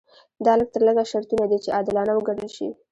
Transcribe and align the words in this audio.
دا 0.45 0.53
لږ 0.59 0.69
تر 0.73 0.81
لږه 0.87 1.03
شرطونه 1.11 1.45
دي 1.51 1.57
چې 1.63 1.73
عادلانه 1.77 2.13
وګڼل 2.15 2.49
شي. 2.55 2.67